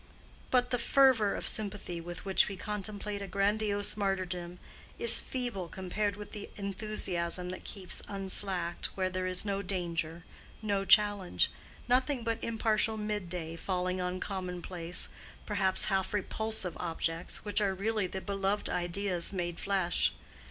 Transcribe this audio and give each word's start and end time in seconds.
But 0.49 0.71
the 0.71 0.79
fervor 0.79 1.35
of 1.35 1.47
sympathy 1.47 2.01
with 2.01 2.25
which 2.25 2.47
we 2.47 2.57
contemplate 2.57 3.21
a 3.21 3.27
grandiose 3.27 3.95
martyrdom 3.95 4.57
is 4.97 5.19
feeble 5.19 5.67
compared 5.67 6.15
with 6.15 6.31
the 6.31 6.49
enthusiasm 6.55 7.49
that 7.51 7.63
keeps 7.65 8.01
unslacked 8.07 8.87
where 8.97 9.11
there 9.11 9.27
is 9.27 9.45
no 9.45 9.61
danger, 9.61 10.23
no 10.59 10.85
challenge—nothing 10.85 12.23
but 12.23 12.43
impartial 12.43 12.97
midday 12.97 13.55
falling 13.55 14.01
on 14.01 14.19
commonplace, 14.19 15.09
perhaps 15.45 15.85
half 15.85 16.15
repulsive, 16.15 16.75
objects 16.77 17.45
which 17.45 17.61
are 17.61 17.75
really 17.75 18.07
the 18.07 18.21
beloved 18.21 18.69
ideas 18.71 19.31
made 19.31 19.59
flesh. 19.59 20.13